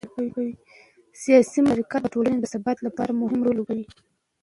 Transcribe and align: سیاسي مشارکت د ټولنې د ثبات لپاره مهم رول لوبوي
سیاسي 1.21 1.59
مشارکت 1.65 2.01
د 2.03 2.11
ټولنې 2.13 2.37
د 2.39 2.45
ثبات 2.53 2.77
لپاره 2.87 3.11
مهم 3.21 3.39
رول 3.45 3.55
لوبوي 3.57 3.85